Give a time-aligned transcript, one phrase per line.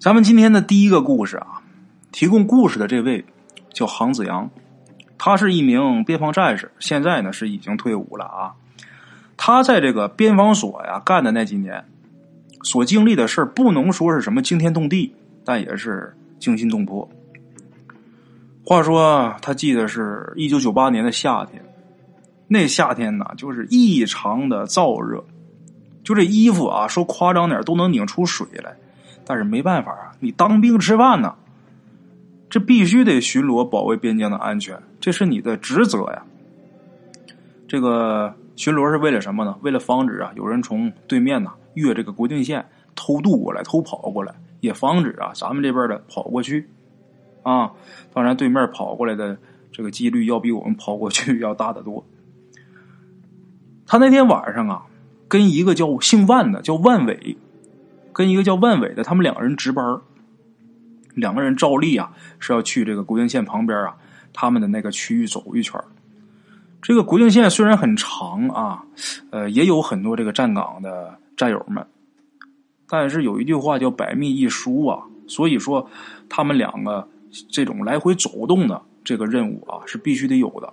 [0.00, 1.60] 咱们今天的第一个故事啊，
[2.10, 3.22] 提供故事的这位
[3.70, 4.48] 叫杭子阳，
[5.18, 8.54] 他是一名边防战士，现在呢是已经退伍了啊。
[9.36, 11.84] 他在这个边防所呀干的那几年，
[12.62, 17.06] 所经历的事不能说是什么惊天动地，但也是惊心动魄。
[18.64, 21.62] 话说他记得是一九九八年的夏天，
[22.48, 25.22] 那夏天呢就是异常的燥热，
[26.02, 28.74] 就这衣服啊，说夸张点都能拧出水来。
[29.30, 31.36] 但是没办法啊，你当兵吃饭呢，
[32.48, 36.24] 这必须得巡逻保卫边疆的安全，这是你的职责呀。
[37.68, 39.56] 这个巡逻是为了什么呢？
[39.62, 42.66] 为了防止啊有人从对面呢越这个国境线
[42.96, 46.68] 偷渡过来、偷跑过来，也防止啊咱们这边的跑过去
[47.44, 47.70] 啊。
[48.12, 49.38] 当然，对面跑过来的
[49.70, 52.04] 这个几率要比我们跑过去 要大得多。
[53.86, 54.86] 他那天晚上啊，
[55.28, 57.36] 跟一个叫姓万的叫万伟。
[58.12, 60.00] 跟一个叫万伟的，他们两个人值班
[61.14, 63.96] 两个人照例啊是要去这个国境线旁边啊，
[64.32, 65.80] 他们的那个区域走一圈
[66.80, 68.84] 这个国境线虽然很长啊，
[69.30, 71.84] 呃，也有很多这个站岗的战友们，
[72.88, 75.90] 但是有一句话叫百密一疏啊，所以说
[76.28, 77.06] 他们两个
[77.50, 80.72] 这种来回走动的这个任务啊是必须得有的，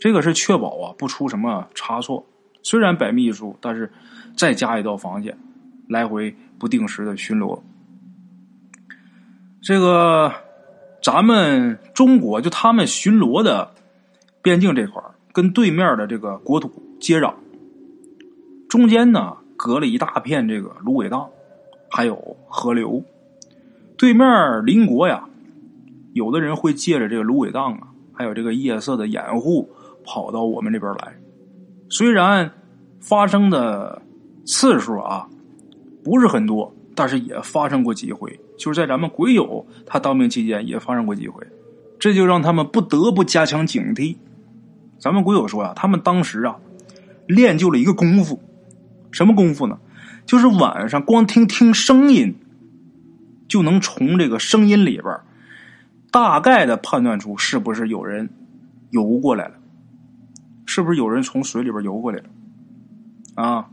[0.00, 2.26] 这个是确保啊不出什么差错。
[2.62, 3.92] 虽然百密一疏，但是
[4.36, 5.38] 再加一道防线。
[5.88, 7.60] 来回不定时的巡逻，
[9.60, 10.32] 这个
[11.02, 13.70] 咱们中国就他们巡逻的
[14.40, 17.34] 边境这块跟对面的这个国土接壤，
[18.66, 21.28] 中间呢隔了一大片这个芦苇荡，
[21.90, 23.04] 还有河流。
[23.98, 24.26] 对面
[24.64, 25.28] 邻国呀，
[26.14, 29.68] 有的人会借着这个芦苇荡啊，还有这个夜色的掩护，
[30.02, 31.14] 跑到我们这边来。
[31.90, 32.50] 虽然
[33.00, 34.00] 发生的
[34.46, 35.28] 次数啊。
[36.04, 38.38] 不是很多，但是也发生过几回。
[38.56, 41.44] 就是在咱们鬼友他当兵期间也发生过几回，
[41.98, 44.16] 这就让他们不得不加强警惕。
[44.98, 46.56] 咱们鬼友说呀，他们当时啊
[47.26, 48.40] 练就了一个功夫，
[49.10, 49.78] 什么功夫呢？
[50.24, 52.36] 就是晚上光听听声音，
[53.48, 55.20] 就能从这个声音里边
[56.12, 58.30] 大概的判断出是不是有人
[58.90, 59.54] 游过来了，
[60.64, 62.24] 是不是有人从水里边游过来了
[63.34, 63.68] 啊？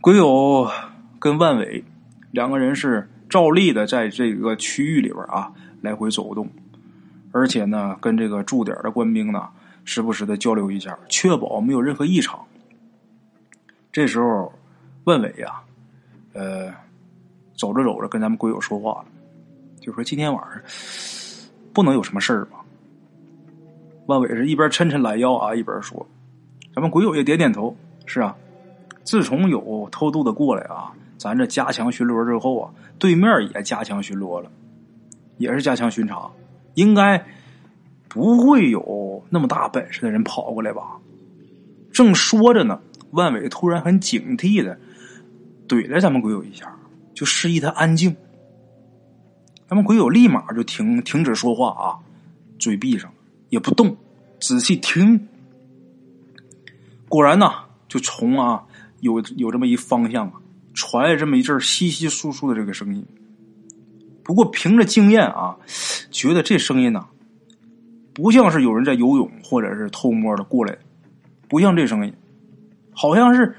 [0.00, 0.68] 鬼友。
[1.22, 1.84] 跟万伟
[2.32, 6.50] 两个人是照例的在这个区域里边啊来回走动，
[7.30, 9.48] 而且呢跟这个驻点的官兵呢
[9.84, 12.40] 时不时的交流一下，确保没有任何异常。
[13.92, 14.52] 这时候，
[15.04, 15.60] 万伟呀，
[16.32, 16.74] 呃，
[17.54, 19.04] 走着走着跟咱们鬼友说话了，
[19.80, 20.60] 就说今天晚上
[21.72, 22.58] 不能有什么事儿吧？
[24.06, 26.04] 万伟是一边抻抻懒腰啊，一边说，
[26.74, 28.36] 咱们鬼友也点点头，是啊，
[29.04, 30.92] 自从有偷渡的过来啊。
[31.22, 34.50] 咱这加强巡逻之后啊，对面也加强巡逻了，
[35.38, 36.28] 也是加强巡查，
[36.74, 37.24] 应该
[38.08, 40.98] 不会有那么大本事的人跑过来吧？
[41.92, 42.80] 正说着呢，
[43.12, 44.76] 万伟突然很警惕的
[45.68, 46.76] 怼了咱们鬼友一下，
[47.14, 48.16] 就示意他安静。
[49.68, 51.98] 咱们鬼友立马就停停止说话啊，
[52.58, 53.08] 嘴闭上，
[53.48, 53.96] 也不动，
[54.40, 55.28] 仔细听。
[57.08, 57.48] 果然呢，
[57.86, 58.64] 就从啊
[58.98, 60.41] 有有这么一方向啊。
[60.74, 63.04] 传来这么一阵稀稀疏疏的这个声音，
[64.22, 65.58] 不过凭着经验啊，
[66.10, 67.08] 觉得这声音呐，
[68.14, 70.78] 不像是有人在游泳或者是偷摸的过来，
[71.48, 72.14] 不像这声音，
[72.92, 73.54] 好像是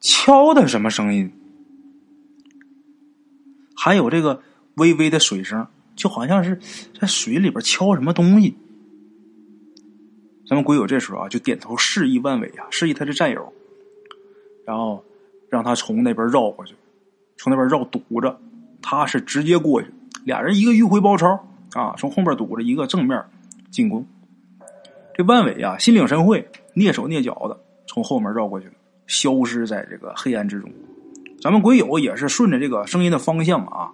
[0.00, 1.30] 敲的什么声音，
[3.76, 4.42] 还有这个
[4.76, 6.58] 微微的水声，就好像是
[6.98, 8.56] 在水里边敲什么东西。
[10.48, 13.52] 咱们鬼友这时候啊，就点头示意万伟啊，示意他的战友，
[14.64, 15.04] 然后。
[15.52, 16.74] 让他从那边绕过去，
[17.36, 18.40] 从那边绕堵着，
[18.80, 19.88] 他是直接过去。
[20.24, 21.28] 俩人一个迂回包抄
[21.74, 23.22] 啊，从后面堵着，一个正面
[23.70, 24.06] 进攻。
[25.12, 28.72] 这万伟啊，心领神会，蹑手蹑脚的从后面绕过去了，
[29.06, 30.72] 消失在这个黑暗之中。
[31.42, 33.92] 咱们鬼友也是顺着这个声音的方向啊，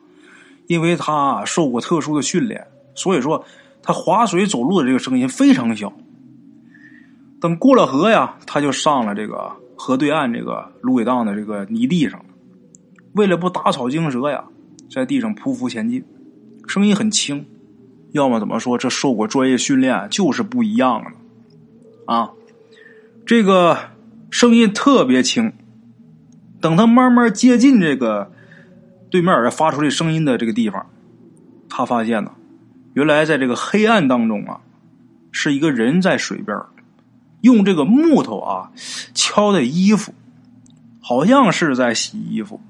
[0.69, 3.45] 因为他受过特殊的训练，所以说
[3.83, 5.93] 他划水走路的这个声音非常小。
[7.41, 9.51] 等过了河呀，他就上了这个。
[9.79, 12.25] 河对岸这个芦苇荡的这个泥地上，
[13.13, 14.45] 为了不打草惊蛇呀，
[14.91, 16.05] 在地上匍匐前进，
[16.67, 17.47] 声音很轻。
[18.11, 22.33] 要么怎么说，这受过专业训练就是不一样的啊！
[23.25, 23.79] 这个
[24.31, 25.53] 声音特别轻。
[26.61, 28.33] 等他慢慢接近这个
[29.11, 30.87] 对面发出这声音的这个地方，
[31.69, 32.33] 他发现呢，
[32.95, 34.61] 原来在这个黑暗当中啊，
[35.31, 36.59] 是一个人在水边
[37.41, 38.73] 用这个木头啊
[39.15, 40.13] 敲的衣服，
[41.01, 42.61] 好像是在洗衣服。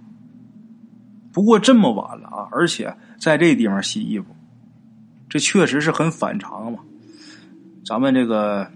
[1.32, 4.26] 不过这么晚了啊，而且在这地方洗衣服，
[5.28, 6.78] 这确实是很反常嘛。
[7.84, 8.70] 咱们这个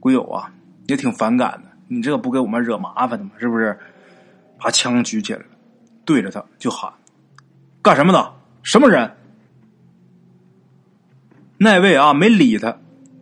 [0.00, 0.52] 鬼友啊，
[0.86, 1.70] 也挺反感的。
[1.88, 3.30] 你这不给我们惹麻烦的吗？
[3.38, 3.78] 是不是？
[4.58, 5.46] 把枪举起来了，
[6.04, 6.92] 对着他就喊
[7.82, 8.32] ：“干什么的？
[8.62, 9.10] 什么人？”
[11.58, 12.78] 那位啊，没理他，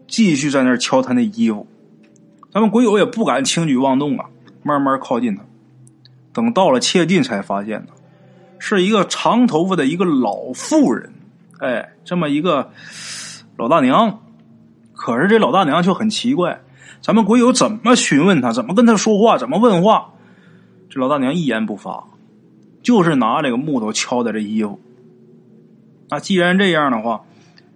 [0.06, 1.66] 继续在那儿敲他那衣服。
[2.52, 4.26] 咱们鬼友也不敢轻举妄动啊，
[4.62, 5.42] 慢慢靠近他。
[6.32, 7.88] 等到了切近，才发现呢，
[8.58, 11.12] 是一个长头发的一个老妇人。
[11.58, 12.70] 哎，这么一个
[13.56, 14.20] 老大娘。
[14.92, 16.60] 可是这老大娘却很奇怪，
[17.00, 20.12] 咱们鬼友怎么询问她，怎么跟她说话，怎么问话，
[20.88, 22.04] 这老大娘一言不发，
[22.82, 24.78] 就是拿这个木头敲的这衣服。
[26.08, 27.22] 那既然这样的话，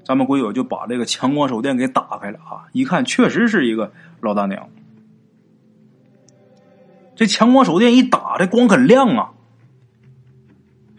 [0.04, 2.68] 咱们鬼友就把这个强光手电给打开了啊！
[2.72, 4.68] 一看，确实是一个老大娘。
[7.16, 9.30] 这强光手电一打，这光很亮啊！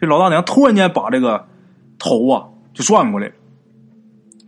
[0.00, 1.46] 这老大娘突然间把这个
[1.98, 3.34] 头啊就转过来了。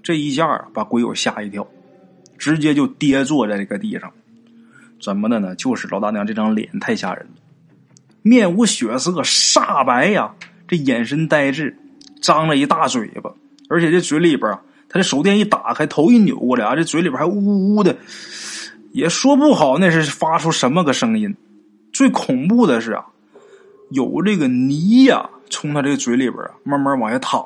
[0.03, 1.67] 这一下，把鬼友吓一跳，
[2.37, 4.13] 直接就跌坐在这个地上。
[5.01, 5.55] 怎么的呢？
[5.55, 7.33] 就是老大娘这张脸太吓人了，
[8.23, 10.35] 面无血色，煞白呀，
[10.67, 11.79] 这眼神呆滞，
[12.21, 13.33] 张了一大嘴巴，
[13.69, 17.97] 而且这嘴里边啊，他这手电一打开，头一扭过来啊，这嘴里边还呜呜的，
[18.93, 21.37] 也说不好那是发出什么个声音。
[21.93, 23.07] 最恐怖的是啊，
[23.91, 27.45] 有这个泥呀，从他这个嘴里边啊慢慢往下淌。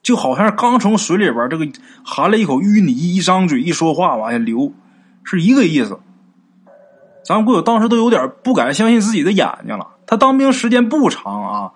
[0.00, 1.68] 就好像刚从水里边这个
[2.02, 4.72] 含了一口淤泥，一张嘴一说话往下流，
[5.24, 5.98] 是一个意思。
[7.24, 9.86] 咱鬼友当时都有点不敢相信自己的眼睛了。
[10.06, 11.72] 他当兵时间不长啊，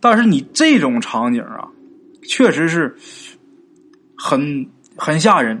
[0.00, 1.68] 但是你这种场景啊，
[2.28, 2.96] 确实是
[4.16, 5.60] 很很吓人，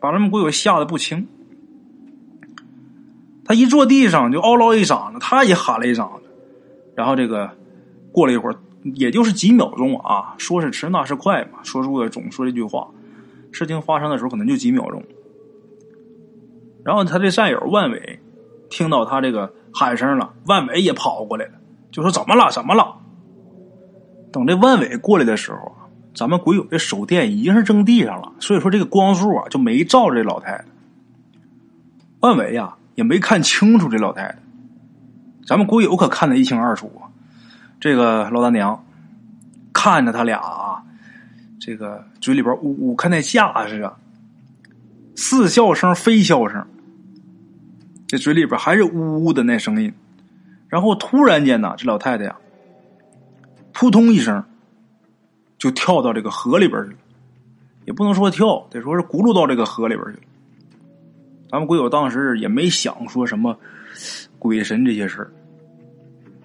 [0.00, 1.26] 把他们鬼友吓得不轻。
[3.44, 6.26] 他一坐地上就嗷唠一嗓子，他也喊了一嗓子，
[6.94, 7.50] 然后这个
[8.12, 8.56] 过了一会儿。
[8.94, 12.88] 也就是几秒钟啊，说是迟那是快嘛，说出的总说这句话，
[13.52, 15.04] 事情发生的时候可能就几秒钟。
[16.82, 18.18] 然后他的战友万伟
[18.70, 21.52] 听到他这个喊声了，万伟也跑过来了，
[21.92, 22.50] 就说怎么了？
[22.50, 22.99] 怎么了？
[24.32, 25.76] 等这万伟过来的时候，
[26.14, 30.64] 咱们鬼友的手电已经是扔地上了，所以说这个光束啊就没照这老太太。
[32.20, 34.38] 万伟呀也没看清楚这老太太，
[35.46, 37.08] 咱们鬼友可看得一清二楚啊。
[37.80, 38.84] 这个老大娘
[39.72, 40.82] 看着他俩啊，
[41.58, 43.96] 这个嘴里边呜呜，看那架势啊，
[45.16, 46.66] 似笑声非笑声，
[48.06, 49.94] 这嘴里边还是呜呜的那声音。
[50.68, 52.36] 然后突然间呢，这老太太呀，
[53.72, 54.44] 扑通一声
[55.58, 56.96] 就跳到这个河里边去了，
[57.86, 60.22] 也不能说跳，得说是轱辘到这个河里边去了。
[61.50, 63.58] 咱们鬼友当时也没想说什么
[64.38, 65.32] 鬼神这些事儿，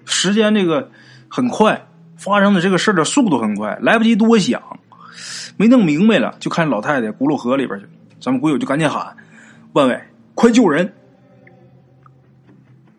[0.05, 0.89] 时间这个。
[1.27, 1.85] 很快
[2.15, 4.61] 发生的这个事儿的速度很快，来不及多想，
[5.57, 7.85] 没弄明白了，就看老太太轱辘河里边去。
[8.21, 9.17] 咱们鬼友就赶紧喊
[9.73, 10.01] ：“万伟，
[10.33, 10.93] 快救人！”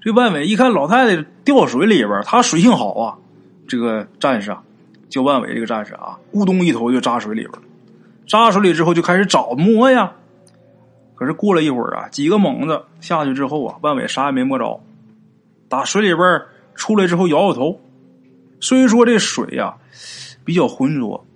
[0.03, 3.17] 这万伟一看老太太掉水里边，他水性好啊，
[3.67, 4.63] 这个战士啊，
[5.09, 7.63] 叫万伟这个战士啊，咕咚一头就扎水里边了。
[8.27, 10.13] 扎水里之后就开始找摸呀，
[11.15, 14.81] 可是过了一会儿啊，几个猛子下去之后啊，万伟啥也没摸着，
[15.69, 16.43] 打水里边
[16.75, 17.81] 出来之后摇摇头。
[18.59, 19.77] 虽说这水呀
[20.45, 21.27] 比较浑浊，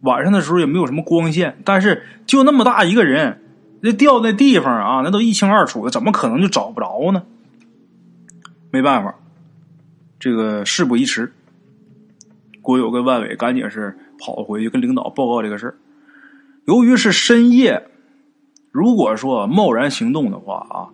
[0.00, 3.40] 晚上的时候也没有什么光线，但是就那么大一个人，
[3.80, 7.22] 那掉那地方啊，那都一清二楚的，怎么可能就找不着呢？
[8.72, 9.14] 没办法，
[10.20, 11.32] 这个事不宜迟，
[12.60, 15.74] 郭友跟万伟赶紧是跑回去跟领导报告这个事。
[16.66, 17.82] 由于是深夜，
[18.70, 20.86] 如果说贸然行动的话啊，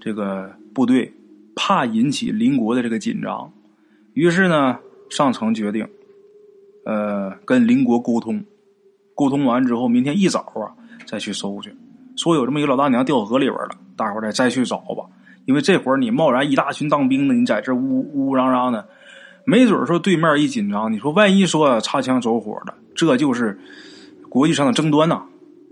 [0.00, 1.12] 这个部队
[1.54, 3.52] 怕引起邻国的这个紧张。
[4.14, 4.78] 于是呢，
[5.10, 5.86] 上层决定，
[6.86, 8.42] 呃，跟邻国沟通，
[9.14, 10.72] 沟通完之后，明天一早啊，
[11.06, 11.70] 再去搜去。
[12.16, 15.04] 说有这么一个老大娘掉河里边了，大伙儿再再去找吧。
[15.44, 18.88] 因为这会儿你贸然一大群当兵的，你在这呜呜嚷嚷的，
[19.44, 23.58] 没准说对面一紧张，你说万一说擦枪走火的，这就是
[24.28, 25.22] 国际上的争端呐。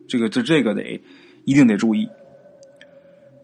[0.08, 1.00] 这个这这个得
[1.44, 2.08] 一定得注意。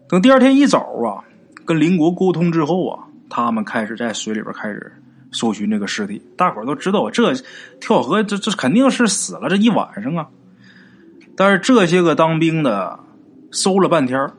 [0.07, 1.23] 等第二天一早啊，
[1.65, 3.03] 跟邻国沟通之后啊。
[3.27, 4.93] 他们开始在水里边开始
[5.31, 7.33] 搜寻这个尸体，大伙儿都知道，这
[7.81, 10.27] 跳河这这肯定是死了这一晚上啊。
[11.35, 12.97] 但是这些个当兵的
[13.51, 14.29] 搜了半天，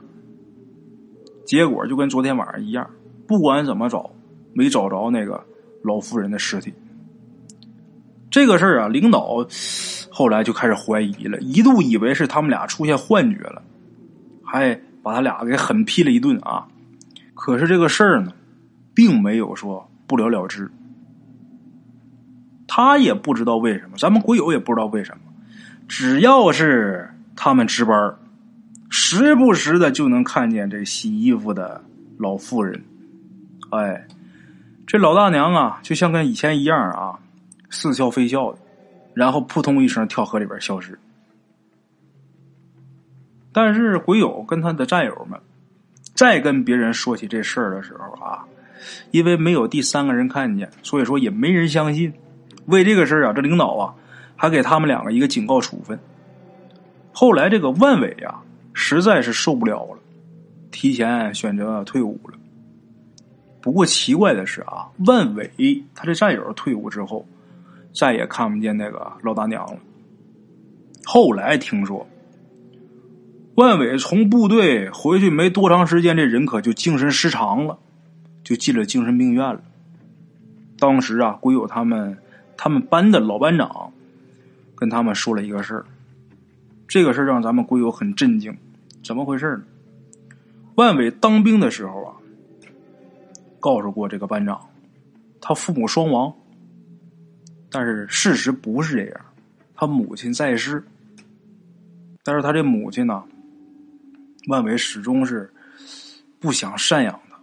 [1.47, 2.91] 结果就跟昨天晚上一样，
[3.27, 4.11] 不管怎么找，
[4.53, 5.43] 没找着那个
[5.83, 6.75] 老妇人的尸体。
[8.31, 9.47] 这个事儿啊，领导
[10.11, 13.63] 后来就开始怀疑了，一度以为是他们俩出现幻觉了，
[14.45, 16.67] 还把他俩给狠批了一顿啊。
[17.35, 18.33] 可是这个事儿呢？
[18.93, 20.71] 并没有说不了了之。
[22.67, 25.33] 他也不知道为什么，咱们鬼友也不知道为什么，
[25.87, 28.17] 只要是他们值班，
[28.99, 31.85] 时不时的就能看见这洗衣服的
[32.17, 32.83] 老妇人。
[33.71, 34.07] 哎，
[34.87, 37.19] 这老大娘啊，就像跟以前一样啊，
[37.69, 38.59] 似笑非笑的，
[39.13, 40.99] 然后扑通一声跳河里边消失。
[43.53, 45.39] 但是鬼友跟他的战友们
[46.15, 48.45] 再跟别人说起这事儿的时候啊，
[49.11, 52.13] 因为没有第三个人看见，所以说也没人相信。
[52.65, 53.95] 为这个事儿啊，这领导啊
[54.37, 56.01] 还给他们两个一个警告处分。
[57.13, 58.41] 后来这个万伟呀，
[58.79, 59.99] 实在是受不了了，
[60.71, 62.39] 提前选择退伍了。
[63.63, 65.51] 不过奇怪的是啊，万伟
[65.95, 67.27] 他这战友退伍之后，
[67.95, 69.79] 再也看不见那个老大娘了。
[71.07, 72.07] 后来听说，
[73.55, 77.79] 万伟从部队回去没多长时间，这人可就精神失常了，
[78.45, 79.63] 就进了精神病院了。
[80.79, 82.19] 当时啊，鬼友他们。
[82.59, 83.93] 他们班的老班长
[84.75, 85.85] 跟他们说了一个事儿，
[86.89, 88.57] 这个事儿让咱们鬼友很震惊。
[89.07, 89.63] 怎么回事呢？
[90.75, 92.17] 万伟当兵的时候啊，
[93.61, 94.61] 告诉过这个班长，
[95.41, 96.35] 他父母双亡，
[97.71, 99.21] 但是事实不是这样，
[99.77, 100.83] 他母亲在世，
[102.25, 103.23] 但是他这母亲呢，
[104.49, 105.49] 万伟始终是
[106.41, 107.41] 不想赡养他，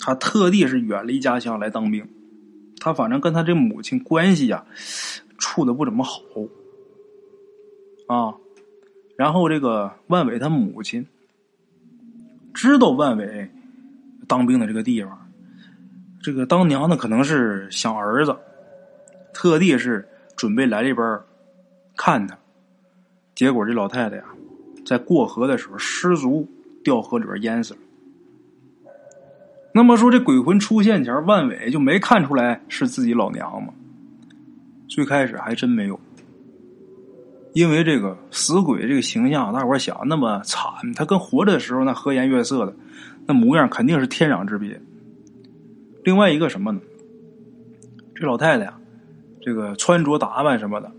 [0.00, 2.04] 他特地是远离家乡来当兵。
[2.80, 4.66] 他反正跟他这母亲关系呀，
[5.38, 6.18] 处的不怎么好，
[8.08, 8.34] 啊，
[9.16, 11.06] 然后这个万伟他母亲
[12.52, 13.50] 知道万伟
[14.26, 15.30] 当兵的这个地方，
[16.22, 18.36] 这个当娘的可能是想儿子，
[19.32, 21.20] 特地是准备来这边
[21.96, 22.36] 看他，
[23.34, 24.24] 结果这老太太呀，
[24.84, 26.48] 在过河的时候失足
[26.82, 27.80] 掉河里边淹死了。
[29.72, 33.74] 那么说，这鬼魂出现前，万伟就没看出来是自己老娘吗？
[34.88, 35.98] 最开始还真没有，
[37.54, 42.74] 因为这个死鬼这个形象，大伙想那么惨，他跟活着的时候那和颜悦色的
[43.26, 44.78] 那模样，肯定是天壤之别。
[46.04, 46.80] 另外一个什么呢？
[48.14, 48.74] 这老太太呀，
[49.40, 50.92] 这个穿着打扮什么的，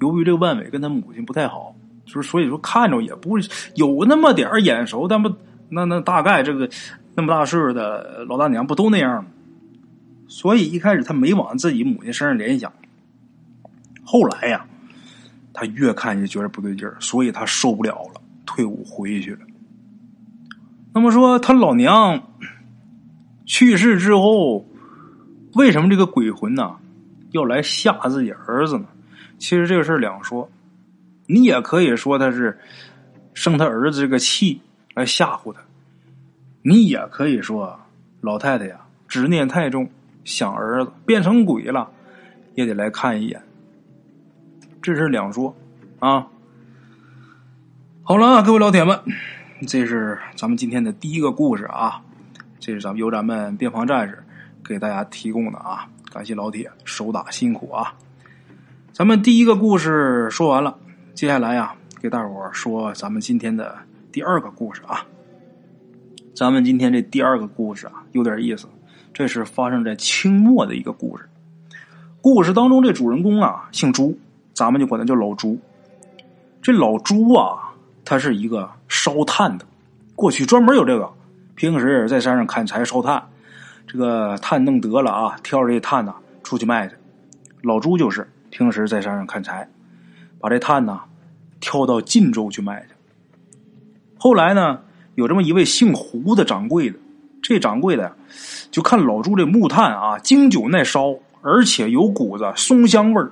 [0.00, 3.38] 由于这个万伟跟他母亲不太好，就是所以说看着也不
[3.74, 5.30] 有那么点眼熟，但不
[5.68, 6.68] 那那大概这个。
[7.18, 9.30] 那么大岁数的老大娘不都那样吗？
[10.28, 12.70] 所以一开始他没往自己母亲身上联想。
[14.04, 14.66] 后来呀，
[15.58, 19.38] 他越看越觉得不对劲儿，所以他受不了了，退伍回去了。
[20.92, 22.22] 那么说他老娘
[23.46, 24.68] 去世之后，
[25.54, 26.76] 为什么这个鬼魂呢
[27.30, 28.84] 要来吓自己儿子呢？
[29.38, 30.46] 其实这个事儿两说，
[31.26, 32.58] 你也可以说他是
[33.32, 34.60] 生他儿子这个气
[34.94, 35.60] 来吓唬他。
[36.62, 37.80] 你也可以说，
[38.20, 39.88] 老太太呀，执念太重，
[40.22, 41.90] 想儿子变成鬼了，
[42.54, 43.40] 也得来看一眼。
[44.86, 45.52] 这是两说
[45.98, 46.28] 啊。
[48.04, 48.96] 好了，各位老铁们，
[49.66, 52.00] 这是咱们今天的第一个故事啊。
[52.60, 54.22] 这是咱们由咱们边防战士
[54.64, 57.94] 给大家提供的啊，感谢老铁手打辛苦啊。
[58.92, 60.78] 咱们第一个故事说完了，
[61.14, 63.76] 接下来呀，给大伙说咱们今天的
[64.12, 65.04] 第二个故事啊。
[66.32, 68.68] 咱们今天这第二个故事啊，有点意思。
[69.12, 71.28] 这是发生在清末的一个故事。
[72.20, 74.16] 故事当中这主人公啊，姓朱，
[74.56, 75.58] 咱们就管他叫老朱。
[76.62, 77.74] 这老朱啊，
[78.06, 79.66] 他是一个烧炭的，
[80.14, 81.08] 过去专门有这个，
[81.54, 83.22] 平时在山上砍柴烧炭，
[83.86, 86.94] 这个炭弄得了啊，挑着这炭呢出去卖去。
[87.60, 89.68] 老朱就是平时在山上砍柴，
[90.40, 91.02] 把这炭呢
[91.60, 92.94] 挑到晋州去卖去。
[94.16, 94.80] 后来呢？
[95.16, 96.98] 有这么一位姓胡的掌柜的，
[97.40, 98.12] 这掌柜的呀
[98.70, 103.30] 就看老朱这木炭啊，经久耐烧，而且有股子松香味儿。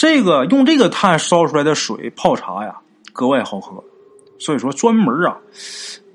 [0.00, 2.74] 这个用这个炭烧出来的水泡茶呀，
[3.12, 3.84] 格外好喝，
[4.38, 5.36] 所以说专门啊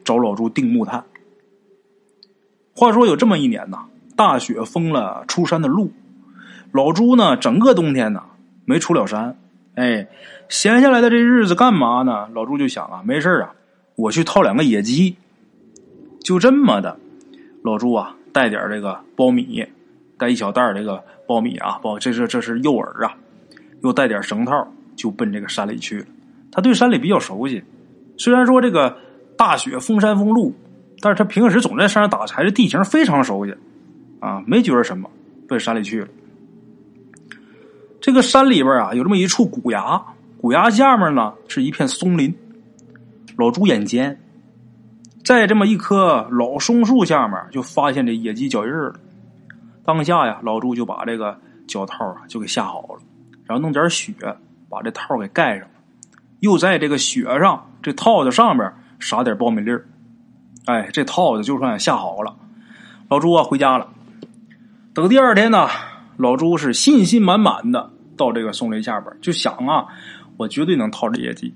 [0.04, 1.06] 找老朱订木炭。
[2.76, 5.92] 话说有这么一年呐，大雪封了出山的路，
[6.72, 8.24] 老朱呢整个冬天呢
[8.66, 9.38] 没出了山，
[9.76, 10.08] 哎，
[10.50, 12.28] 闲下来的这日子干嘛呢？
[12.34, 13.54] 老朱就想啊，没事啊。
[13.96, 15.16] 我去套两个野鸡，
[16.24, 16.98] 就这么的。
[17.62, 19.64] 老朱啊，带点这个苞米，
[20.18, 23.16] 带一小袋这个苞米啊，包这是这是诱饵啊，
[23.86, 26.06] 又带点绳套，就奔这个山里去了。
[26.52, 27.64] 他对山里比较熟悉，
[28.18, 28.98] 虽然说这个
[29.38, 30.54] 大雪封山封路，
[31.02, 33.54] 但是他平时总在山上打柴，这地形非常熟悉
[34.20, 35.10] 啊，没觉着什么，
[35.48, 36.08] 奔山里去了。
[38.02, 40.02] 这个山里边啊，有这么一处古崖，
[40.42, 42.34] 古崖下面呢是一片松林。
[43.38, 44.20] 老朱眼尖，
[45.24, 48.96] 在这么一棵老松树下面，就发现这野鸡脚印了。
[49.84, 51.38] 当下呀，老朱就把这个
[51.68, 53.00] 脚套啊就给下好了，
[53.46, 54.14] 然后弄点雪
[54.70, 55.68] 把这套给盖上，
[56.40, 59.86] 又在这个雪上这套子上面撒点苞米粒儿。
[60.66, 62.36] 哎，这套子就算下好了。
[63.10, 63.88] 老朱啊，回家了。
[64.94, 65.68] 等第二天呢，
[66.18, 69.86] 老朱是信心满满的到这个松林下边，就想啊，
[70.38, 71.54] 我绝对能套着野鸡。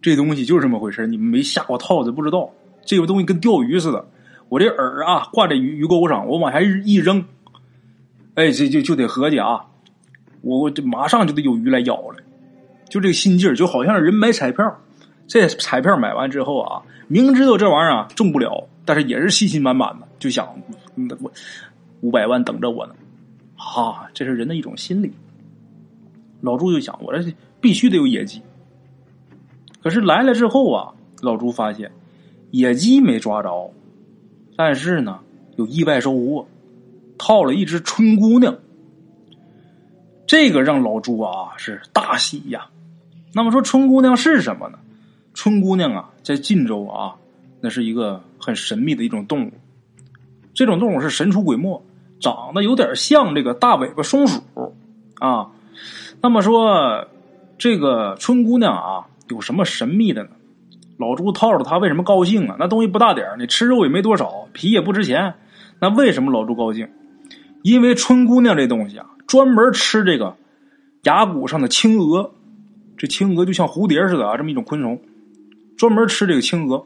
[0.00, 2.48] 这东西就是这么回事你们没下过套子不知道，
[2.84, 4.08] 这个东西跟钓鱼似的。
[4.48, 7.24] 我这饵啊挂在鱼鱼钩上，我往下一扔，
[8.34, 9.66] 哎，这就就得合计啊，
[10.40, 12.16] 我我这马上就得有鱼来咬了。
[12.88, 14.80] 就这个心劲儿，就好像人买彩票，
[15.26, 20.48] 这彩票买完之后啊，明知道这玩意儿啊中不了，但是也是信心满满的，就想
[21.20, 21.30] 我
[22.00, 22.94] 五百万等着我呢。
[23.56, 25.12] 哈，这是人的一种心理。
[26.40, 27.30] 老朱就想，我这
[27.60, 28.40] 必须得有野鸡。
[29.82, 31.90] 可是来了之后啊，老朱发现
[32.52, 33.70] 野鸡没抓着，
[34.56, 35.20] 但是呢
[35.56, 36.48] 有意外收获，
[37.18, 38.56] 套了一只春姑娘。
[40.28, 42.66] 这个让老朱啊是大喜呀。
[43.32, 44.78] 那么说春姑娘是什么呢？
[45.34, 47.16] 春姑娘啊，在晋州啊，
[47.60, 49.52] 那是一个很神秘的一种动物。
[50.54, 51.82] 这种动物是神出鬼没，
[52.20, 54.40] 长得有点像这个大尾巴松鼠
[55.18, 55.48] 啊。
[56.20, 57.08] 那么说
[57.58, 59.06] 这个春姑娘啊。
[59.30, 60.30] 有什么神秘的呢？
[60.96, 62.56] 老朱套着她为什么高兴啊？
[62.58, 65.34] 那东西不大点你吃肉也没多少，皮也不值钱。
[65.80, 66.88] 那为什么老朱高兴？
[67.62, 70.36] 因为春姑娘这东西啊，专门吃这个
[71.04, 72.32] 崖骨上的青蛾。
[72.96, 75.00] 这青蛾就像蝴蝶似的啊，这么一种昆虫，
[75.76, 76.84] 专门吃这个青蛾。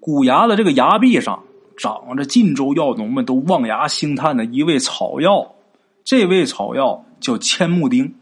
[0.00, 1.44] 骨崖的这个崖壁上
[1.76, 5.54] 长着晋州药农们都望崖兴叹的一味草药，
[6.02, 8.14] 这味草药叫千木丁。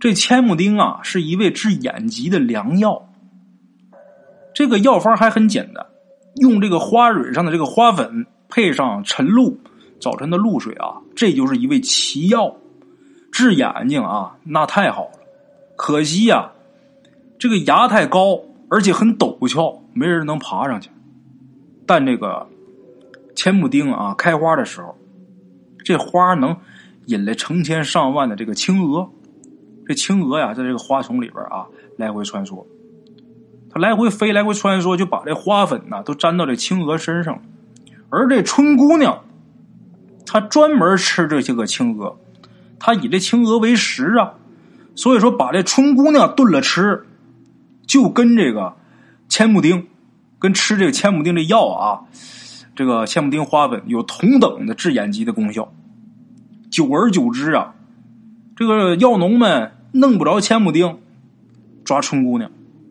[0.00, 3.10] 这千木丁啊，是一味治眼疾的良药。
[4.54, 5.84] 这个药方还很简单，
[6.36, 9.58] 用这个花蕊上的这个花粉配上晨露，
[10.00, 12.56] 早晨的露水啊，这就是一味奇药，
[13.32, 15.10] 治眼睛啊，那太好了。
[15.76, 16.52] 可惜呀，
[17.38, 20.90] 这个崖太高，而且很陡峭，没人能爬上去。
[21.86, 22.46] 但这个
[23.34, 24.96] 千木丁啊，开花的时候，
[25.84, 26.56] 这花能
[27.06, 29.10] 引来成千上万的这个青蛾。
[29.86, 31.66] 这青蛾呀，在这个花丛里边啊，
[31.98, 32.64] 来回穿梭，
[33.70, 37.42] 它来回飞，来回穿梭，就把这花粉呐都粘到这青蛾身上。
[38.08, 39.24] 而这春姑娘，
[40.34, 42.18] 他专门吃这些个青鹅，
[42.80, 44.34] 他以这青鹅为食啊，
[44.96, 47.06] 所以说把这春姑娘炖了吃，
[47.86, 48.74] 就跟这个
[49.28, 49.86] 千木丁，
[50.40, 52.00] 跟吃这个千木丁这药啊，
[52.74, 55.72] 这个千木丁花粉有同等的治眼疾的功效。
[56.68, 57.76] 久而久之啊。
[58.56, 60.98] 这个药农们弄不着千木丁，
[61.84, 62.50] 抓春姑娘。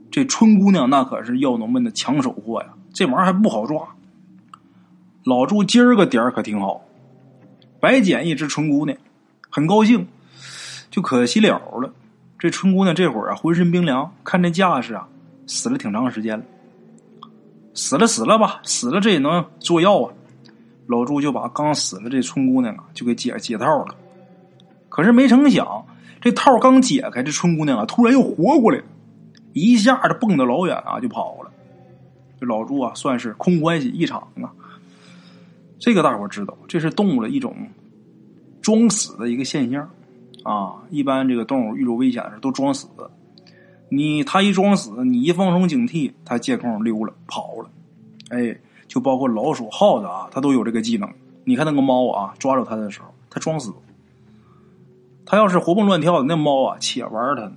[0.09, 3.89] 这春姑娘那可是药农们的抢手货呀，这玩意儿还不好抓。
[5.25, 6.85] 老朱今儿个点儿可挺好，
[7.83, 8.97] 白捡一只春姑娘，
[9.49, 10.07] 很高兴。
[10.89, 11.91] 就可惜了了，
[12.39, 15.05] 这春姑娘这会儿啊浑身冰凉，看这架势啊，
[15.47, 16.45] 死了挺长时间了。
[17.73, 20.13] 死了死了吧，死了这也能做药啊。
[20.87, 23.93] 老朱就把刚死了这春姑娘啊，就给解解套了。
[24.87, 25.85] 可是没成想，
[26.21, 28.85] 这套刚解开，这春姑娘啊，突然又活过来了，
[29.51, 31.51] 一下子蹦得老远啊，就跑了。
[32.39, 34.47] 这老朱啊，算是空欢喜一场啊。
[35.79, 37.55] 这个大伙知道，这是动物的一种
[38.61, 39.89] 装死的一个现象
[40.43, 40.75] 啊。
[40.89, 42.87] 一般这个动物遇着危险的时候都装死，
[43.89, 47.69] 你他一装死，你一放松警惕，他借空溜了跑了。
[48.29, 48.57] 哎，
[48.87, 51.09] 就包括老鼠、耗子啊，它都有这个技能。
[51.43, 53.71] 你看那个猫啊，抓着它的时候，它装死。
[55.25, 57.55] 它要是活蹦乱跳的，那猫啊，且玩它呢。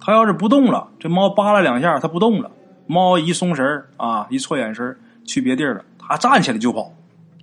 [0.00, 2.50] 它要是不动了，这猫扒拉两下，它不动了。
[2.86, 6.92] 猫一松神啊，一错眼神去别地儿了，它站起来就跑。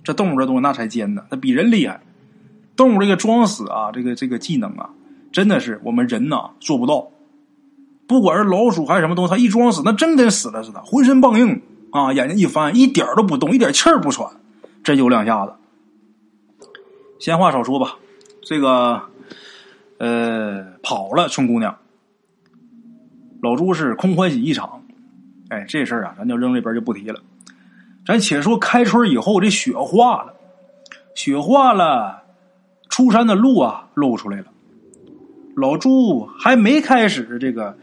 [0.04, 2.00] 这动物这东西那才尖呢，它比人厉害。
[2.76, 4.90] 动物这个装死啊，这个这个技能啊，
[5.32, 7.08] 真的是我们人呐做不到。
[8.06, 14.28] 不管是老鼠还是什么东西，它一装死，那真跟死了似的，浑身梆硬啊，眼睛一翻，一点都不动，一点气儿不喘，
[14.84, 15.54] 真有两下子。
[17.18, 17.96] 闲话少说吧，
[18.42, 19.02] 这个。
[19.96, 21.78] 呃，跑了，春姑娘。
[23.40, 24.82] 老朱是空欢喜一场。
[25.48, 27.20] 哎，这事儿啊，咱就扔这边就不提了。
[28.06, 30.34] 咱且说开春以后，这雪化了，
[31.14, 32.22] 雪化了，
[32.88, 34.46] 出山的路啊露出来了。
[35.56, 37.76] 老朱还没开始这个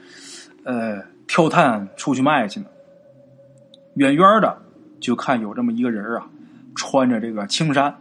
[0.64, 2.66] 呃挑炭出去卖去呢，
[3.96, 4.62] 远远的
[5.00, 6.28] 就看有这么一个人啊，
[6.76, 7.96] 穿着这个青衫。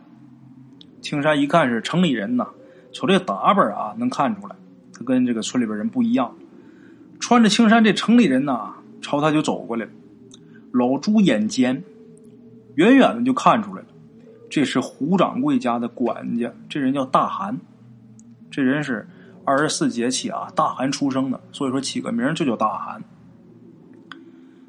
[1.00, 2.46] 青衫一看是城里人呐。
[2.92, 4.56] 瞅这打扮啊，能看出来，
[4.92, 6.34] 他跟这个村里边人不一样。
[7.20, 9.92] 穿着青衫，这城里人呐，朝他就走过来了。
[10.72, 11.84] 老朱眼尖，
[12.80, 13.88] 远远的就看出来了，
[14.48, 17.58] 这是胡掌柜家的管家，这人叫大寒，
[18.50, 19.06] 这人是
[19.44, 23.02] 二十四节气啊，大寒出生的，所以说起个名就叫大寒。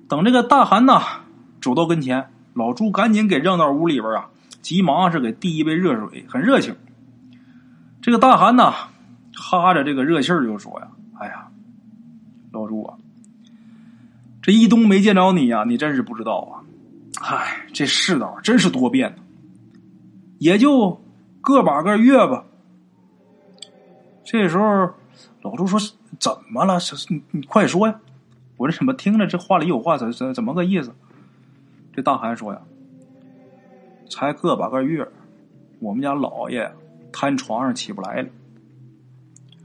[0.09, 1.01] 等这个大寒呐
[1.61, 4.29] 走到跟前，老朱赶紧给扔到屋里边啊，
[4.61, 6.75] 急忙是给递一杯热水，很热情。
[8.01, 8.73] 这个大寒呐
[9.33, 11.47] 哈着这个热气儿就说呀：“哎呀，
[12.51, 12.97] 老朱啊。”
[14.43, 16.59] 这一冬没见着你呀，你真是不知道啊！
[17.23, 19.21] 嗨，这世道真是多变呢，
[20.39, 20.99] 也就
[21.39, 22.43] 个把个月吧。
[24.23, 24.89] 这时候，
[25.43, 25.79] 老朱说
[26.19, 26.79] ：“怎么了？
[27.09, 27.99] 你你快说呀！
[28.57, 29.99] 我这怎么听着这话里有话？
[29.99, 30.95] 怎怎怎么个意思？”
[31.95, 32.61] 这大韩说呀
[34.09, 35.07] ：“才个把个月，
[35.79, 36.73] 我们家老爷
[37.11, 38.29] 瘫床上起不来了。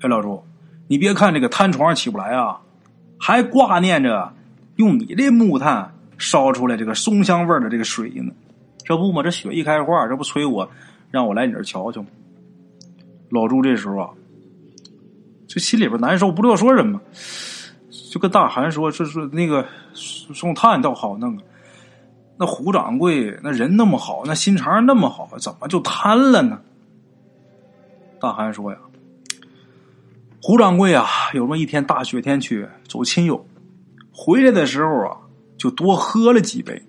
[0.03, 0.45] 哎，老朱，
[0.89, 2.61] 你别看这个瘫床上起不来啊，
[3.19, 4.35] 还挂念着。”
[4.77, 8.33] 用你这木炭烧出来这个松香味的这个水呢，
[8.85, 9.23] 这不嘛？
[9.23, 10.69] 这雪一开花，这不催我
[11.11, 12.09] 让我来你这瞧瞧吗？
[13.31, 14.11] 老朱这时候啊，
[15.49, 17.01] 这心里边难受，不知道说什么，
[18.11, 21.37] 就跟大韩说：“说说那个送炭倒好弄，
[22.39, 26.61] 那胡掌柜那人那么好，那心肠那么好，怎么就瘫了呢？”
[28.21, 28.79] 大韩说：“呀，
[30.41, 33.47] 胡掌柜啊，有这么一天大雪天去走亲友。”
[34.13, 35.19] 回来的时候啊，
[35.57, 36.83] 就多喝了几杯。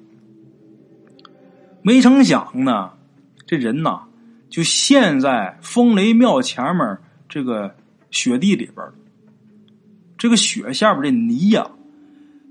[1.81, 2.91] 没成想呢，
[3.45, 4.01] 这人呐
[4.49, 6.97] 就陷在风雷庙前面
[7.29, 7.75] 这个
[8.11, 8.85] 雪地里边
[10.17, 11.69] 这个雪下边的泥呀，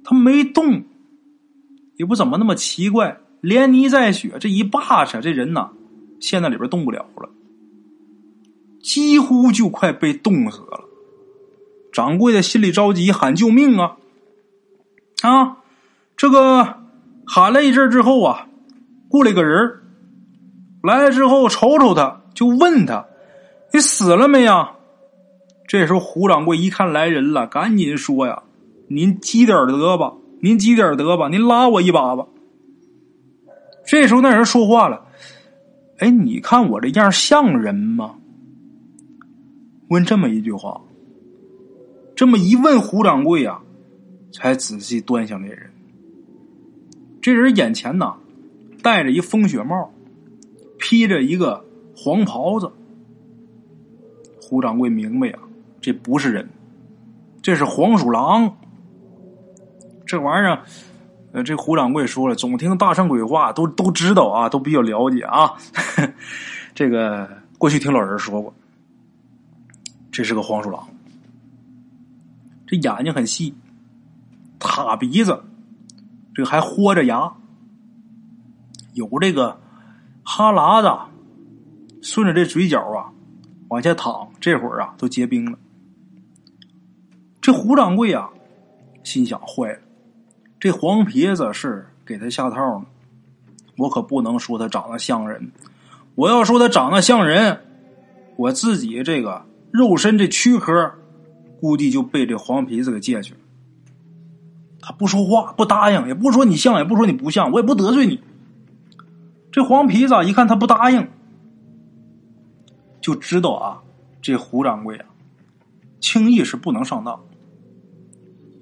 [0.05, 0.85] 它没动，
[1.97, 3.21] 也不怎么那么奇怪。
[3.43, 5.71] 连泥带雪这一扒扯，这人呐
[6.19, 7.31] 陷在里边动不了了，
[8.81, 10.85] 几乎就快被冻死了。
[11.93, 13.97] 掌柜的心里着急，喊救命啊！
[15.23, 15.59] 啊，
[16.17, 16.65] 这个
[17.27, 18.49] 喊了一阵之后啊，
[19.09, 19.83] 过来个人
[20.83, 23.05] 来了之后瞅瞅他，就问他
[23.73, 24.71] ：“你死了没呀？”
[25.69, 28.43] 这时候胡掌柜一看来人了，赶紧说：“呀，
[28.89, 32.27] 您积点德吧，您积点德吧，您拉我一把吧。”
[33.85, 35.05] 这时候那人说话了
[35.99, 38.15] ：“哎，你看我这样像人吗？”
[39.89, 40.81] 问这么一句话，
[42.15, 43.61] 这么一问胡掌柜呀。
[44.33, 45.71] 才仔细端详这人，
[47.27, 48.15] 这人眼前呐，
[48.85, 49.93] 戴着一风雪帽，
[50.79, 51.65] 披着一个
[51.97, 52.71] 黄袍子。
[54.41, 55.39] 胡掌柜明白呀，
[55.81, 56.49] 这不是人，
[57.43, 58.57] 这是黄鼠狼。
[60.07, 60.63] 这玩意儿，
[61.33, 65.53] 呃，这胡掌柜说了，总听大圣鬼话，都都知道啊，都比较了解啊。
[66.77, 68.55] 这个过去听老人说过，
[70.13, 70.87] 这是个黄鼠狼，
[72.69, 73.53] 这眼睛很细。
[74.61, 75.43] 塌鼻子，
[76.37, 77.33] 这还豁着牙，
[78.93, 79.59] 有这个
[80.23, 80.91] 哈喇子
[82.03, 83.09] 顺着这嘴角啊
[83.69, 85.59] 往下淌，这会儿啊都结冰了。
[87.41, 88.29] 这胡掌柜啊
[89.03, 89.79] 心想：坏了，
[90.61, 92.85] 这黄皮子是给他下套呢。
[93.79, 95.51] 我可不能说他长得像人，
[96.17, 97.65] 我要说他长得像人，
[98.37, 100.93] 我自己这个肉身这躯壳
[101.63, 103.41] 估计就被这黄皮子给借去了。
[104.89, 108.21] 他不说话，不答应，也不说你像，也不说你不像，我也不得罪你。
[109.51, 111.09] 这黄皮子一看他不答应，
[113.01, 113.83] 就知道啊，
[114.23, 115.07] 这胡掌柜啊，
[115.99, 117.19] 轻易是不能上当。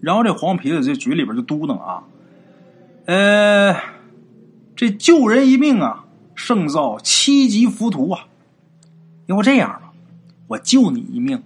[0.01, 2.05] 然后这黄皮子这嘴里边就嘟囔啊，
[3.05, 3.77] 呃，
[4.75, 8.29] 这救人一命啊，胜造七级浮屠啊。
[9.27, 9.93] 要不这样吧，
[10.47, 11.43] 我救你一命，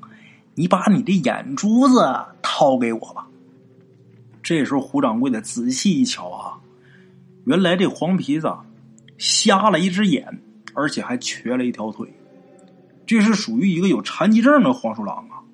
[0.55, 3.25] 你把你的眼珠子掏给我吧。
[4.49, 6.59] 这时候，胡掌柜的仔细一瞧啊，
[7.45, 8.51] 原来这黄皮子
[9.19, 10.41] 瞎了一只眼，
[10.73, 12.09] 而且还瘸了一条腿，
[13.05, 15.45] 这是属于一个有残疾证的黄鼠狼啊。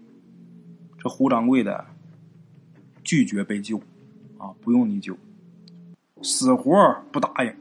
[1.03, 1.85] 这胡掌柜的
[3.03, 3.79] 拒绝被救
[4.39, 5.19] 啊，不用你救，
[6.23, 6.73] 死活
[7.11, 7.53] 不答应。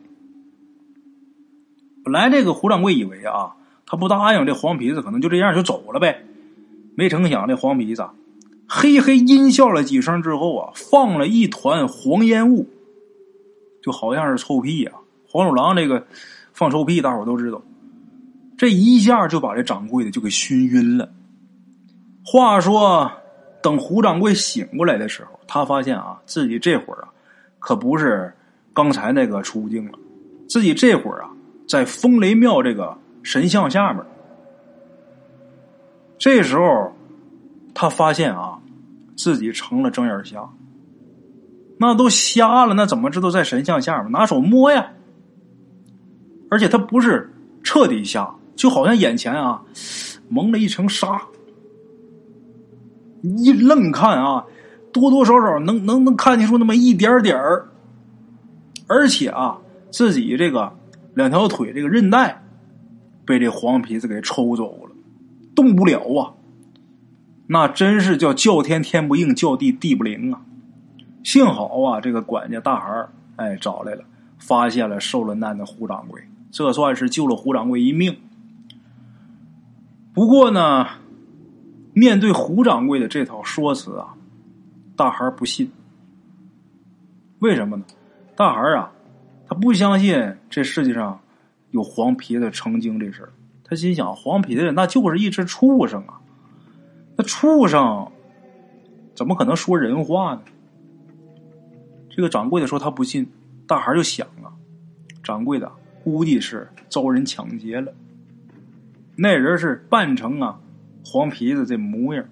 [2.04, 3.56] 本来这个胡掌柜以为啊，
[3.88, 6.24] 他不答应，这黄皮子可能就这样就走了呗，
[6.96, 8.08] 没成想这黄皮子。
[8.68, 12.68] 嘿嘿阴笑了几声之后啊，放了一团黄烟雾，
[13.84, 14.96] 就好像是臭屁啊！
[15.28, 16.08] 黄鼠狼这个
[16.54, 17.62] 放臭屁，大伙都知道。
[18.58, 21.08] 这一下就把这掌柜的就给熏晕了。
[22.26, 23.12] 话说，
[23.62, 27.10] 等胡掌柜醒过来的时候，他发现啊，自己这会儿啊，
[27.60, 28.34] 可不是
[28.74, 30.00] 刚才那个出境了，
[30.48, 31.30] 自己这会儿啊，
[31.68, 34.04] 在风雷庙这个神像下面。
[36.18, 36.92] 这时候。
[37.76, 38.53] 他发现啊，
[39.16, 40.50] 自己成了睁眼瞎。
[41.80, 44.12] 那都瞎了，那怎么知道在神像下面？
[44.12, 44.92] 拿手摸呀！
[46.50, 49.64] 而且他不是彻底瞎，就好像眼前啊
[50.30, 51.22] 蒙了一层纱，
[53.22, 54.46] 一愣看啊，
[54.94, 57.68] 多多少少能能能看清楚那么一点点儿。
[58.88, 59.58] 而且啊，
[59.92, 60.72] 自己这个
[61.16, 62.44] 两条腿这个韧带
[63.26, 64.92] 被这黄皮子给抽走了，
[65.56, 66.32] 动不了啊！
[67.48, 70.42] 那真是叫叫天天不应，叫地地不灵啊！
[71.24, 74.04] 幸好啊，这个管家大孩哎找来了，
[74.40, 78.18] 发现了受了难的胡掌柜，这算是救了胡掌柜一命。
[80.14, 80.88] 不过呢，
[81.94, 84.16] 面对胡掌柜的这套说辞啊，
[84.96, 85.72] 大孩不信。
[87.40, 87.84] 为什么呢？
[88.36, 88.92] 大孩啊，
[89.48, 91.20] 他不相信这世界上
[91.72, 93.34] 有黄皮子成精这事儿。
[93.66, 96.22] 他心想，黄皮子那就是一只畜生啊。
[97.16, 98.08] 那畜生
[99.16, 100.42] 怎么可能说人话呢？
[102.10, 103.28] 这个掌柜的说他不信，
[103.68, 104.54] 大孩就想啊，
[105.24, 105.72] 掌柜的
[106.04, 107.94] 估计是遭人抢劫了。
[109.16, 110.60] 那人是扮成啊
[111.06, 112.26] 黄皮子这模样，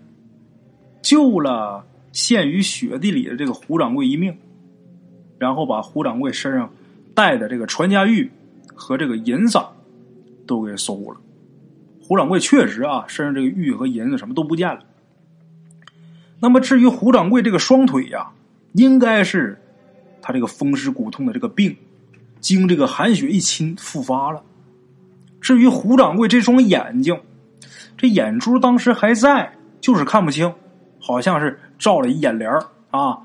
[1.01, 4.35] 救了陷于雪地里的这个胡掌柜一命，
[5.37, 6.71] 然后把胡掌柜身上
[7.13, 8.31] 带的这个传家玉
[8.73, 9.59] 和这个银子
[10.47, 11.17] 都给收了。
[12.11, 14.81] 胡掌柜确实啊，身上这个玉和银子什么都不见了。
[16.41, 18.31] 那么至于胡掌柜这个双腿呀，
[18.73, 19.57] 应该是
[20.21, 21.73] 他这个风湿骨痛的这个病，
[22.41, 24.43] 经这个寒血一侵复发了。
[25.39, 27.17] 至于胡掌柜这双眼睛，
[27.95, 30.53] 这眼珠当时还在，就是看不清，
[30.99, 32.51] 好像是照了一眼帘
[32.89, 33.19] 啊。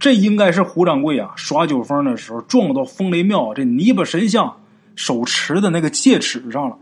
[0.00, 4.60] 这应该是胡掌柜啊耍酒疯的时候撞到风雷庙这泥巴神像
[4.96, 6.76] 手持的那个戒尺上了。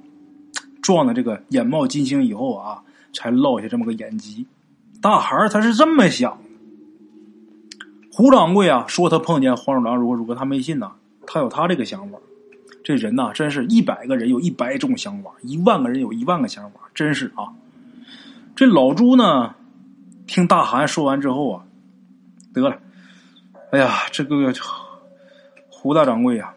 [0.87, 4.47] 撞的这个眼冒金星以后啊，才落下这么个眼疾。
[5.03, 6.39] 大孩他是这么想。
[8.13, 10.93] 胡掌柜啊说他碰见黄鼠狼如何如何，他没信呐。
[11.27, 12.19] 他有他这个想法。
[12.85, 17.51] 这人呐，真是一百个人有一百种想法，一万个人有一万个想法，真是啊。
[18.55, 19.57] 这老朱呢，
[20.29, 21.65] 听大韩说完之后啊，
[22.55, 22.79] 得了，
[23.73, 24.55] 哎呀，这个
[25.69, 26.55] 胡大掌柜呀，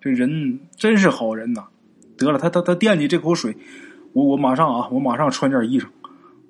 [0.00, 1.66] 这人真是好人呐。
[2.18, 3.56] 得了，他他他惦记这口水，
[4.12, 5.86] 我我马上啊，我马上穿件衣裳，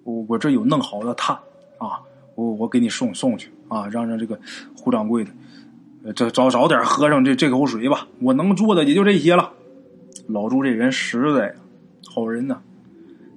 [0.02, 1.36] 我我这有弄好的炭
[1.76, 2.00] 啊，
[2.34, 4.40] 我我给你送送去啊，让让这个
[4.76, 8.08] 胡掌柜的，这早早点喝上这这口水吧。
[8.20, 9.52] 我能做的也就这些了。
[10.26, 11.54] 老朱这人实在，
[12.06, 12.60] 好人呐，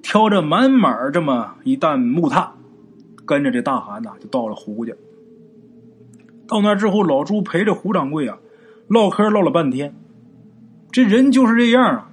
[0.01, 2.51] 挑着满满这么一担木炭，
[3.25, 4.93] 跟着这大韩呐就到了胡家。
[6.47, 8.39] 到那之后，老朱陪着胡掌柜啊
[8.87, 9.95] 唠嗑唠了半天，
[10.91, 12.10] 这人就是这样啊。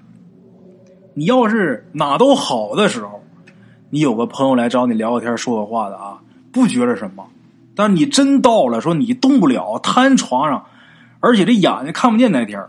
[1.18, 3.20] 你要是哪都好的时候，
[3.90, 6.20] 你有个朋友来找你聊个天、说个话的啊，
[6.52, 7.26] 不觉着什么。
[7.74, 10.64] 但是你真到了说你动不了，瘫床上，
[11.18, 12.64] 而且这眼睛看不见那天，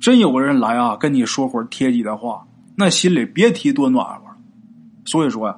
[0.00, 4.22] 真有个人来啊，跟你说会儿贴己的话，那心里别提多暖和。
[5.04, 5.56] 所以说呀，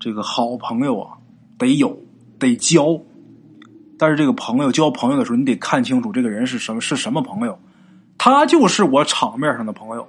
[0.00, 1.12] 这个好朋友啊，
[1.56, 1.96] 得有，
[2.36, 3.00] 得交。
[3.96, 7.56] 但是这个朋友交朋友的时候，你得看清楚这个人是什么是什么朋友，
[8.18, 10.04] 他就是我场面上的朋友。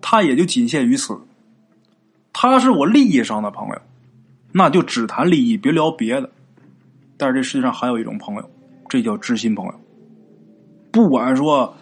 [0.00, 1.18] 他也就仅限于此，
[2.32, 3.80] 他是我利益上的朋友，
[4.52, 6.30] 那就只谈利益，别聊别的。
[7.16, 8.50] 但是这世界上还有一种朋友，
[8.88, 9.74] 这叫知心朋友。
[10.90, 11.74] 不管说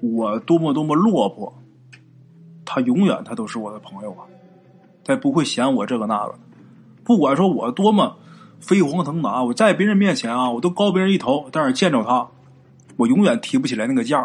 [0.00, 1.52] 我多么多么落魄，
[2.64, 4.24] 他永远他都是我的朋友啊，
[5.04, 6.34] 他不会嫌我这个那个。
[7.04, 8.16] 不管说我多么
[8.60, 12.26] 飞黄腾达，我在别人面前啊，我都高别人一头，但是见着他，
[12.96, 14.24] 我永远提不起来那个价。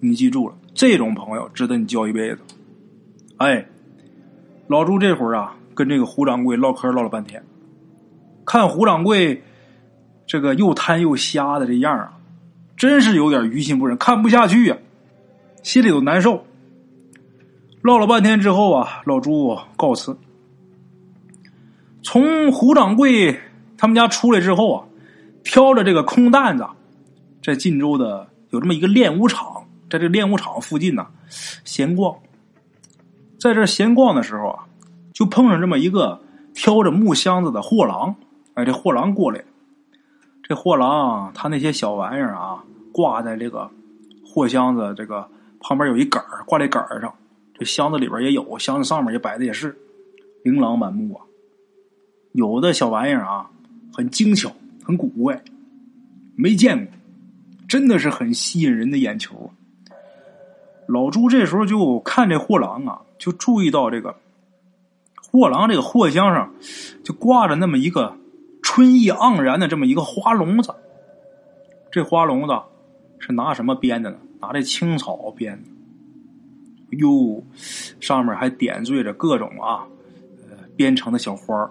[0.00, 0.54] 你记住了。
[0.74, 2.38] 这种朋友值得你交一辈子。
[3.36, 3.66] 哎，
[4.68, 7.44] 老朱这会儿啊，跟这个胡掌柜唠嗑唠了半天，
[8.44, 9.42] 看胡掌柜
[10.26, 12.12] 这个又贪又瞎的这样啊，
[12.76, 14.76] 真是有点于心不忍，看不下去呀，
[15.62, 16.44] 心里头难受。
[17.82, 20.16] 唠了半天之后啊，老朱告辞。
[22.02, 23.40] 从胡掌柜
[23.76, 24.86] 他们家出来之后啊，
[25.42, 26.64] 挑着这个空担子，
[27.42, 29.61] 在晋州的有这么一个练武场。
[29.92, 31.06] 在这练武场附近呢，
[31.66, 32.16] 闲逛，
[33.38, 34.64] 在这闲逛的时候啊，
[35.12, 36.18] 就碰上这么一个
[36.54, 38.16] 挑着木箱子的货郎。
[38.54, 39.44] 哎，这货郎过来，
[40.42, 43.70] 这货郎他那些小玩意儿啊，挂在这个
[44.24, 45.28] 货箱子这个
[45.60, 47.12] 旁边有一杆儿，挂在杆儿上。
[47.52, 49.76] 这箱子里边也有，箱子上面也摆的也是
[50.42, 51.20] 琳琅满目啊。
[52.32, 53.50] 有的小玩意儿啊，
[53.92, 54.50] 很精巧，
[54.82, 55.44] 很古怪，
[56.34, 56.94] 没见过，
[57.68, 59.60] 真的是很吸引人的眼球啊。
[60.86, 64.16] 老朱这时候就看这货郎啊，就注意到这个
[65.30, 66.52] 货郎这个货箱上
[67.02, 68.16] 就挂着那么一个
[68.62, 70.74] 春意盎然的这么一个花笼子。
[71.90, 72.54] 这花笼子
[73.18, 74.16] 是拿什么编的呢？
[74.40, 76.96] 拿这青草编的。
[76.98, 77.42] 哟，
[78.00, 79.86] 上面还点缀着各种啊，
[80.50, 81.70] 呃，编成的小花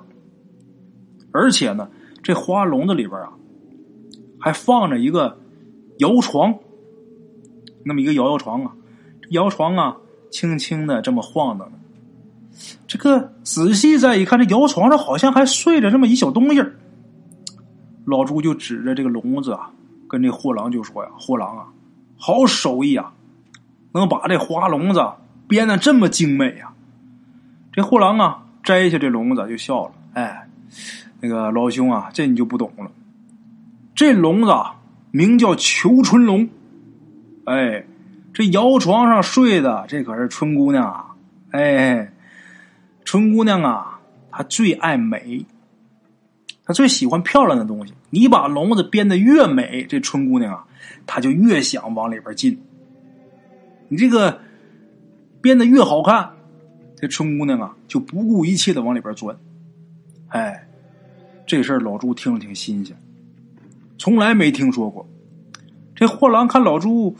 [1.32, 1.89] 而且呢，
[2.24, 3.34] 这花笼子里边啊，
[4.39, 5.38] 还放着一个
[6.00, 6.56] 摇床，
[7.86, 8.76] 那么一个摇摇床啊，
[9.32, 9.98] 摇床啊，
[10.30, 11.74] 轻轻的这么晃荡着。
[12.88, 16.63] 这个仔细再一看，这摇床上好像还睡着这么一小东西
[18.06, 19.72] 老朱就指着这个笼子啊，
[20.08, 21.67] 跟这货郎就说呀：“货郎啊，
[22.17, 23.13] 好手艺啊，
[23.94, 25.02] 能把这花笼子
[25.48, 26.74] 编的这么精美呀！”
[27.72, 30.50] 这货郎啊，摘下这笼子就笑了：“哎，
[31.22, 32.91] 那个老兄啊，这你就不懂了。
[33.96, 34.80] 这笼子啊
[35.12, 36.50] 名叫求春笼，
[37.46, 37.86] 哎，
[38.34, 41.06] 这摇床上睡的这可是春姑娘啊！
[41.52, 42.12] 哎。”
[43.04, 44.00] 春姑娘啊，
[44.32, 45.44] 她最爱美，
[46.63, 47.94] 她最喜欢漂亮的东西。
[48.12, 50.63] 你把笼子编的越美，这春姑娘啊，
[51.06, 52.62] 她就越想往里边进。
[53.89, 54.39] 你这个
[55.41, 56.30] 编的越好看，
[56.96, 59.36] 这春姑娘啊，就不顾一切的往里边钻。
[60.28, 60.65] 哎，
[61.46, 62.96] 这事儿老朱听了挺新鲜，
[63.98, 65.06] 从来没听说过。
[65.96, 67.17] 这货郎看老朱，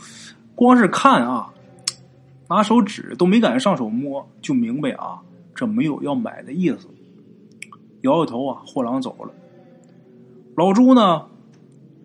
[0.62, 1.52] 光是看啊，
[2.48, 5.20] 拿手指都没敢上手摸，就明白啊。
[5.56, 6.88] 这没有要买的意思，
[8.02, 9.34] 摇摇头啊，货郎走了。
[10.56, 11.26] 老朱呢，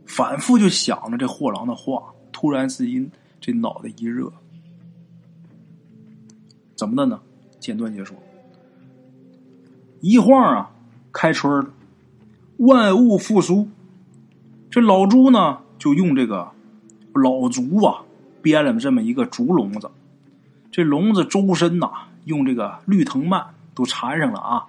[0.06, 3.10] 反复就想着这货郎的话，突然之间
[3.42, 4.32] 这脑袋一热，
[6.74, 7.20] 怎么的呢？
[7.60, 8.14] 简短结束。
[10.00, 10.70] 一晃啊，
[11.12, 11.70] 开春了，
[12.56, 13.68] 万物复苏。
[14.70, 16.50] 这老朱呢，就用这个
[17.12, 18.05] 老竹啊，
[18.46, 19.90] 编了这么一个竹笼子。
[20.70, 21.90] 这笼子周身呐。
[22.26, 23.40] 用这个绿藤蔓
[23.72, 24.66] 都缠上了啊，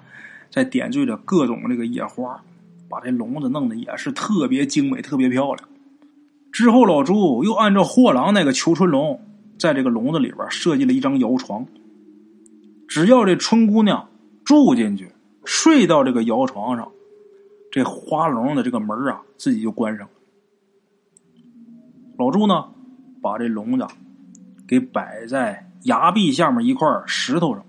[0.52, 2.40] 再点缀着各种这个野花，
[2.88, 5.68] 把这笼子弄得也是特别精美、特别漂亮。
[6.52, 9.20] 之后，老朱又按照货郎那个求春笼，
[9.58, 11.66] 在这个笼子里边设计了一张摇床。
[12.88, 14.08] 只要这春姑娘
[14.46, 15.10] 住进去，
[15.44, 16.92] 睡到这个摇床上，
[17.72, 20.14] 这花笼的这个门啊自己就关上了。
[22.20, 22.70] 老朱呢，
[23.22, 23.86] 把这笼子
[24.68, 25.64] 给摆在。
[25.84, 27.64] 崖壁下面一块石头上，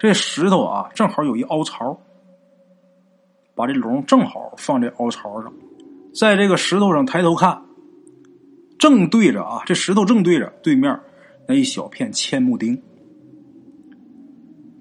[0.00, 1.96] 这石头啊正好有一凹槽，
[3.54, 5.52] 把这笼正好放这凹槽上，
[6.12, 7.62] 在这个石头上抬头看，
[8.80, 10.98] 正对着啊，这石头正对着对面
[11.46, 12.82] 那一小片千木丁。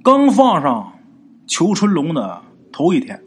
[0.01, 0.93] 刚放上
[1.45, 3.21] 求春龙的头一天，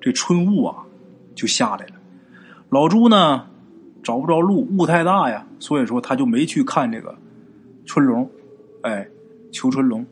[0.00, 0.86] 这春雾啊
[1.34, 1.94] 就下来了。
[2.70, 3.46] 老朱呢
[4.04, 7.16] 找不着路，雾太大呀，所以说他就没去看这个
[7.86, 8.30] 春龙。
[8.82, 9.08] 哎，
[9.50, 10.04] 求春龙，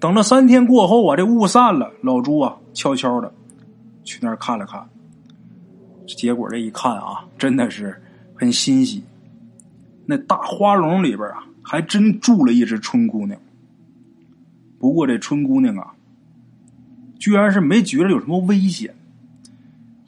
[0.00, 3.32] 等了三天过后啊，这雾散了，老朱啊悄悄的
[4.02, 4.84] 去那儿看了看，
[6.08, 8.02] 结果这一看啊，真的是
[8.34, 9.04] 很欣喜。
[10.06, 13.38] 那大花笼里边啊，还真住了一只春姑娘。
[14.80, 15.94] 不过这春姑娘啊，
[17.18, 18.92] 居然是没觉得有什么危险。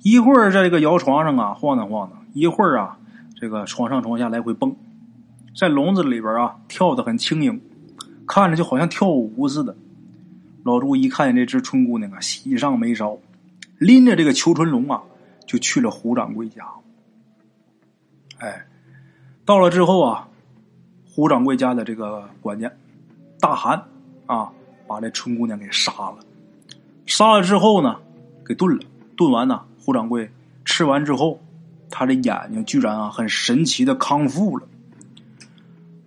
[0.03, 2.99] 一会儿在这个摇床上啊晃荡晃荡，一会儿啊
[3.35, 4.77] 这个床上床下来回蹦，
[5.59, 7.59] 在笼子里边啊跳的很轻盈。
[8.27, 9.75] 看着就好像跳舞似的。
[10.63, 13.19] 老朱一看见这只春姑娘啊，喜上眉梢，
[13.79, 15.03] 拎着这个求春龙啊，
[15.47, 16.67] 就去了胡掌柜家。
[18.39, 18.67] 哎，
[19.47, 20.29] 到了之后啊，
[21.09, 22.71] 胡掌柜家的这个管家
[23.41, 23.83] 大喊
[24.27, 24.53] 啊，
[24.87, 26.19] 把这春姑娘给杀了。
[27.07, 27.97] 杀了之后呢，
[28.45, 28.85] 给炖了。
[29.17, 30.31] 炖完呢，胡掌柜
[30.67, 31.41] 吃完之后，
[31.91, 34.67] 他的眼睛居然啊，很神奇的康复了。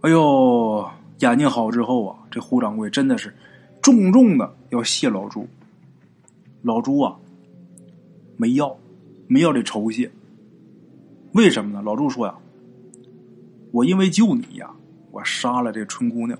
[0.02, 0.90] 哎呦！
[1.20, 3.36] 眼睛好之后啊，这胡掌柜真的是
[3.82, 5.46] 重重的要谢老朱。
[6.62, 7.16] 老朱啊，
[8.38, 8.78] 没要，
[9.28, 10.10] 没要这酬谢。
[11.34, 11.82] 为什么呢？
[11.82, 12.34] 老朱说呀
[13.72, 14.72] ：“我因为救你呀，
[15.12, 16.40] 我杀了这春姑娘。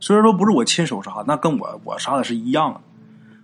[0.00, 2.80] 虽然说不是我亲手杀，那跟我我杀的是一样的。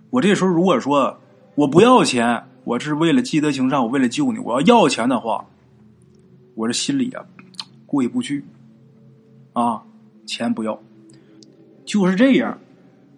[0.09, 1.19] 我这时候如果说
[1.53, 4.39] 我不要钱，我是为了积德行善，我为了救你。
[4.39, 5.45] 我要要钱的话，
[6.55, 7.23] 我这心里啊
[7.85, 8.43] 过意不去
[9.53, 9.83] 啊。”
[10.25, 10.81] 钱不要，
[11.85, 12.57] 就是这样。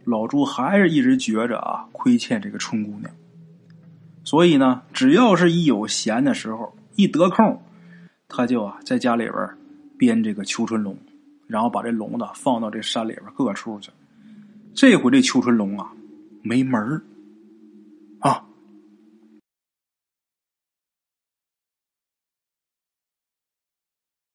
[0.03, 3.09] 老朱还是一直觉着啊，亏欠这个春姑娘。
[4.25, 7.61] 所以呢，只要是一有闲的时候，一得空，
[8.27, 9.35] 他就啊在家里边
[9.97, 10.97] 编这个秋春龙，
[11.47, 13.89] 然后把这笼子放到这山里边各处去。
[14.73, 15.93] 这回这秋春龙啊，
[16.41, 17.01] 没门